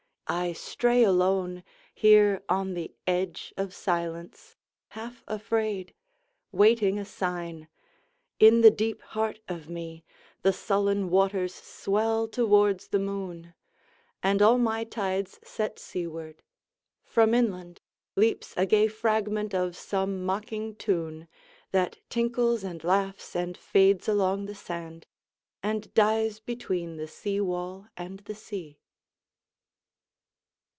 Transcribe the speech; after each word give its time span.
I 0.33 0.53
stray 0.53 1.03
aloneHere 1.03 2.41
on 2.47 2.73
the 2.73 2.95
edge 3.05 3.53
of 3.57 3.73
silence, 3.73 4.55
half 4.91 5.25
afraid, 5.27 5.93
Waiting 6.53 6.97
a 6.97 7.03
sign. 7.03 7.67
In 8.39 8.61
the 8.61 8.71
deep 8.71 9.01
heart 9.11 9.41
of 9.49 9.63
meThe 9.65 10.53
sullen 10.53 11.09
waters 11.09 11.53
swell 11.53 12.29
towards 12.29 12.87
the 12.87 12.99
moon, 12.99 13.53
And 14.23 14.41
all 14.41 14.57
my 14.57 14.85
tides 14.85 15.37
set 15.43 15.77
seaward. 15.77 16.43
From 17.03 17.31
inlandLeaps 17.33 18.53
a 18.55 18.65
gay 18.65 18.87
fragment 18.87 19.53
of 19.53 19.75
some 19.75 20.25
mocking 20.25 20.77
tune, 20.77 21.27
That 21.71 21.99
tinkles 22.09 22.63
and 22.63 22.85
laughs 22.85 23.35
and 23.35 23.57
fades 23.57 24.07
along 24.07 24.45
the 24.45 24.55
sand, 24.55 25.07
And 25.61 25.93
dies 25.93 26.39
between 26.39 26.95
the 26.95 27.07
seawall 27.09 27.87
and 27.97 28.19
the 28.19 28.35
sea. 28.35 28.77